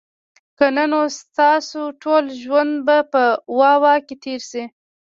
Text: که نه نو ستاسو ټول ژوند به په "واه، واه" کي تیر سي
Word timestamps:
که 0.57 0.65
نه 0.75 0.85
نو 0.91 1.01
ستاسو 1.21 1.81
ټول 2.03 2.23
ژوند 2.41 2.73
به 2.87 2.97
په 3.11 3.23
"واه، 3.57 3.77
واه" 3.81 3.99
کي 4.07 4.15
تیر 4.23 4.41
سي 4.51 4.63